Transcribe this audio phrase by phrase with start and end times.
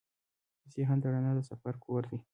[0.77, 2.19] ذهن د رڼا د سفر کور دی.